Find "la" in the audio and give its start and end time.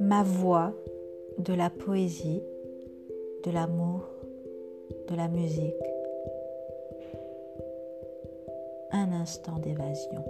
1.54-1.70, 5.14-5.28